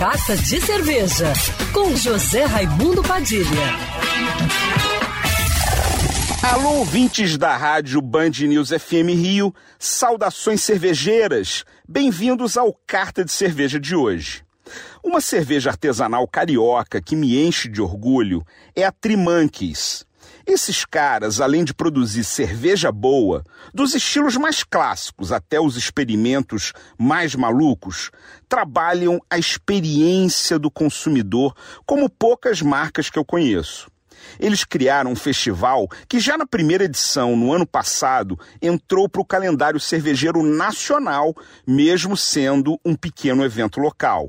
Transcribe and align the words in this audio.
Carta 0.00 0.34
de 0.34 0.58
Cerveja, 0.62 1.30
com 1.74 1.94
José 1.94 2.46
Raimundo 2.46 3.02
Padilha. 3.02 3.44
Alô, 6.42 6.78
ouvintes 6.78 7.36
da 7.36 7.54
rádio 7.54 8.00
Band 8.00 8.30
News 8.48 8.70
FM 8.70 9.10
Rio, 9.14 9.54
saudações 9.78 10.62
cervejeiras, 10.62 11.66
bem-vindos 11.86 12.56
ao 12.56 12.72
Carta 12.86 13.22
de 13.22 13.30
Cerveja 13.30 13.78
de 13.78 13.94
hoje. 13.94 14.42
Uma 15.04 15.20
cerveja 15.20 15.68
artesanal 15.68 16.26
carioca 16.26 16.98
que 17.02 17.14
me 17.14 17.38
enche 17.38 17.68
de 17.68 17.82
orgulho 17.82 18.42
é 18.74 18.86
a 18.86 18.90
Trimanques. 18.90 20.06
Esses 20.46 20.84
caras, 20.84 21.40
além 21.40 21.64
de 21.64 21.74
produzir 21.74 22.24
cerveja 22.24 22.90
boa, 22.90 23.44
dos 23.74 23.94
estilos 23.94 24.36
mais 24.36 24.64
clássicos 24.64 25.32
até 25.32 25.60
os 25.60 25.76
experimentos 25.76 26.72
mais 26.98 27.34
malucos, 27.34 28.10
trabalham 28.48 29.20
a 29.28 29.38
experiência 29.38 30.58
do 30.58 30.70
consumidor 30.70 31.54
como 31.86 32.08
poucas 32.08 32.62
marcas 32.62 33.10
que 33.10 33.18
eu 33.18 33.24
conheço. 33.24 33.90
Eles 34.38 34.64
criaram 34.64 35.12
um 35.12 35.16
festival 35.16 35.88
que 36.08 36.20
já 36.20 36.36
na 36.36 36.46
primeira 36.46 36.84
edição, 36.84 37.36
no 37.36 37.52
ano 37.52 37.66
passado, 37.66 38.38
entrou 38.60 39.08
para 39.08 39.20
o 39.20 39.24
calendário 39.24 39.80
cervejeiro 39.80 40.42
nacional, 40.42 41.34
mesmo 41.66 42.16
sendo 42.16 42.78
um 42.84 42.94
pequeno 42.94 43.44
evento 43.44 43.80
local. 43.80 44.28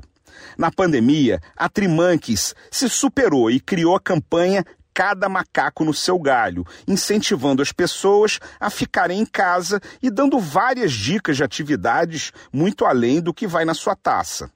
Na 0.56 0.70
pandemia, 0.70 1.40
a 1.56 1.68
Trimanques 1.68 2.54
se 2.70 2.88
superou 2.88 3.50
e 3.50 3.60
criou 3.60 3.94
a 3.94 4.00
campanha 4.00 4.64
Cada 4.94 5.28
Macaco 5.28 5.84
no 5.84 5.94
Seu 5.94 6.18
Galho, 6.18 6.66
incentivando 6.86 7.62
as 7.62 7.72
pessoas 7.72 8.38
a 8.60 8.70
ficarem 8.70 9.20
em 9.20 9.26
casa 9.26 9.80
e 10.02 10.10
dando 10.10 10.38
várias 10.38 10.92
dicas 10.92 11.36
de 11.36 11.44
atividades 11.44 12.32
muito 12.52 12.84
além 12.84 13.20
do 13.20 13.32
que 13.32 13.46
vai 13.46 13.64
na 13.64 13.74
sua 13.74 13.96
taça. 13.96 14.50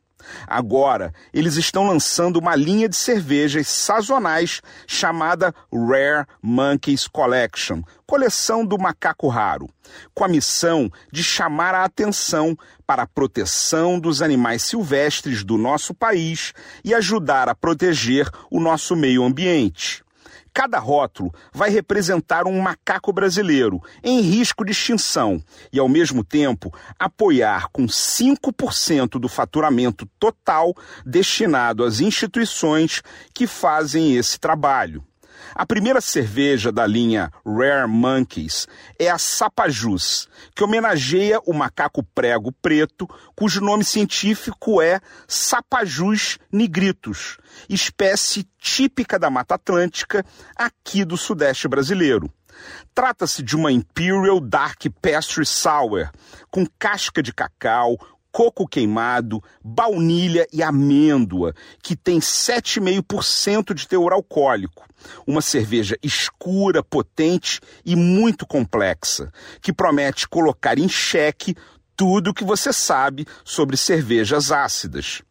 Agora, 0.47 1.13
eles 1.33 1.57
estão 1.57 1.87
lançando 1.87 2.39
uma 2.39 2.57
linha 2.57 2.89
de 2.89 2.97
cervejas 2.97 3.69
sazonais 3.69 4.61
chamada 4.87 5.55
Rare 5.73 6.27
Monkeys 6.43 7.07
Collection 7.07 7.83
coleção 8.07 8.65
do 8.65 8.79
macaco 8.79 9.27
raro 9.29 9.69
com 10.15 10.25
a 10.25 10.29
missão 10.29 10.91
de 11.13 11.25
chamar 11.25 11.75
a 11.75 11.85
atenção 11.85 12.57
para 12.87 13.03
a 13.03 13.07
proteção 13.07 13.99
dos 13.99 14.23
animais 14.23 14.63
silvestres 14.63 15.43
do 15.43 15.59
nosso 15.59 15.93
país 15.93 16.53
e 16.85 16.95
ajudar 16.95 17.49
a 17.49 17.55
proteger 17.55 18.29
o 18.51 18.61
nosso 18.61 18.95
meio 18.95 19.25
ambiente. 19.25 20.06
Cada 20.57 20.79
rótulo 20.79 21.35
vai 21.53 21.69
representar 21.69 22.47
um 22.47 22.59
macaco 22.63 23.13
brasileiro 23.13 23.79
em 24.03 24.23
risco 24.23 24.65
de 24.65 24.73
extinção 24.73 25.39
e, 25.71 25.79
ao 25.79 25.87
mesmo 25.87 26.25
tempo, 26.25 26.73
apoiar 26.99 27.69
com 27.71 27.85
5% 27.85 29.21
do 29.21 29.29
faturamento 29.29 30.09
total 30.19 30.75
destinado 31.05 31.85
às 31.85 32.01
instituições 32.01 33.03
que 33.35 33.47
fazem 33.47 34.17
esse 34.17 34.41
trabalho. 34.41 35.05
A 35.55 35.65
primeira 35.65 36.01
cerveja 36.01 36.71
da 36.71 36.87
linha 36.87 37.31
Rare 37.45 37.89
Monkeys 37.89 38.67
é 38.99 39.11
a 39.11 39.19
Sapajus, 39.19 40.29
que 40.55 40.63
homenageia 40.63 41.41
o 41.47 41.53
macaco 41.53 42.03
prego 42.03 42.53
preto, 42.53 43.09
cujo 43.35 43.61
nome 43.61 43.85
científico 43.85 44.81
é 44.81 45.01
Sapajus 45.27 46.39
nigritus, 46.53 47.39
espécie 47.69 48.47
típica 48.59 49.19
da 49.19 49.31
Mata 49.31 49.55
Atlântica 49.55 50.25
aqui 50.57 51.05
do 51.05 51.17
Sudeste 51.17 51.69
brasileiro. 51.69 52.33
Trata-se 52.95 53.43
de 53.43 53.55
uma 53.55 53.71
Imperial 53.71 54.41
Dark 54.41 54.83
Pastry 55.03 55.45
Sour, 55.45 56.11
com 56.51 56.67
casca 56.79 57.23
de 57.23 57.33
cacau, 57.33 57.99
coco 58.37 58.69
queimado, 58.69 59.43
baunilha 59.65 60.47
e 60.53 60.63
amêndoa, 60.63 61.55
que 61.83 61.97
tem 61.97 62.19
7,5% 62.19 63.73
de 63.73 63.89
teor 63.89 64.13
alcoólico. 64.13 64.85
Uma 65.27 65.41
cerveja 65.41 65.97
escura, 66.03 66.83
potente 66.83 67.61
e 67.83 67.97
muito 67.97 68.47
complexa, 68.47 69.33
que 69.63 69.73
promete 69.73 70.29
colocar 70.29 70.79
em 70.79 70.87
xeque 70.87 71.57
tudo 71.97 72.29
o 72.29 72.35
que 72.35 72.45
você 72.45 72.75
sabe 72.75 73.27
sobre 73.43 73.75
cervejas 73.75 74.53
ácidas. 74.53 75.23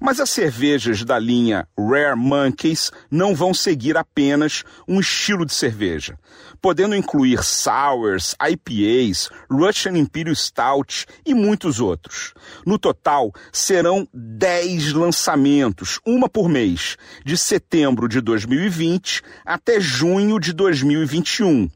Mas 0.00 0.20
as 0.20 0.30
cervejas 0.30 1.04
da 1.04 1.18
linha 1.18 1.66
Rare 1.78 2.16
Monkeys 2.16 2.90
não 3.10 3.34
vão 3.34 3.52
seguir 3.52 3.96
apenas 3.96 4.64
um 4.86 5.00
estilo 5.00 5.44
de 5.44 5.54
cerveja, 5.54 6.18
podendo 6.60 6.94
incluir 6.94 7.42
sours, 7.42 8.34
IPAs, 8.40 9.28
Russian 9.50 9.96
Imperial 9.98 10.34
Stout 10.34 11.06
e 11.24 11.34
muitos 11.34 11.80
outros. 11.80 12.34
No 12.66 12.78
total, 12.78 13.32
serão 13.52 14.08
10 14.12 14.92
lançamentos, 14.92 16.00
uma 16.06 16.28
por 16.28 16.48
mês, 16.48 16.96
de 17.24 17.36
setembro 17.36 18.08
de 18.08 18.20
2020 18.20 19.22
até 19.44 19.80
junho 19.80 20.38
de 20.38 20.52
2021, 20.52 21.68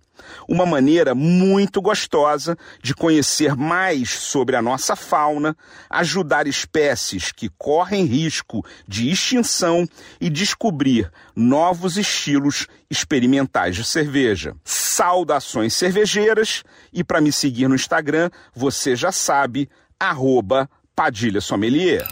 uma 0.49 0.67
maneira 0.67 1.15
muito 1.15 1.81
gostosa 1.81 2.57
de 2.83 2.95
conhecer 2.95 3.57
mais 3.57 4.11
sobre 4.11 4.57
a 4.57 4.63
nossa 4.63 4.97
fauna, 4.97 5.57
ajudar 5.91 6.47
espécies 6.47 7.33
que 7.33 7.49
correm 7.57 8.05
risco 8.05 8.65
de 8.87 9.11
extinção 9.11 9.87
e 10.21 10.29
descobrir 10.31 11.11
novos 11.35 11.97
estilos 11.97 12.67
experimentais 12.91 13.77
de 13.77 13.85
cerveja. 13.85 14.55
Saudações 14.65 15.75
cervejeiras 15.75 16.63
e 16.93 17.05
para 17.05 17.21
me 17.21 17.33
seguir 17.33 17.69
no 17.69 17.75
Instagram, 17.75 18.31
você 18.55 18.97
já 18.97 19.13
sabe, 19.13 19.69
arroba 19.99 20.69
Padilha 20.95 21.41
Sommelier. 21.41 22.07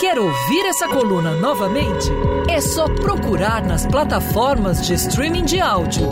Quer 0.00 0.18
ouvir 0.18 0.66
essa 0.66 0.88
coluna 0.88 1.32
novamente? 1.36 2.08
É 2.48 2.60
só 2.60 2.86
procurar 2.86 3.62
nas 3.62 3.86
plataformas 3.86 4.86
de 4.86 4.94
streaming 4.94 5.44
de 5.44 5.60
áudio. 5.60 6.08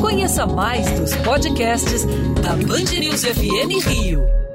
Conheça 0.00 0.46
mais 0.46 0.90
dos 0.92 1.14
podcasts 1.16 2.04
da 2.40 2.50
Band 2.50 2.98
News 2.98 3.24
FM 3.24 3.84
Rio. 3.84 4.47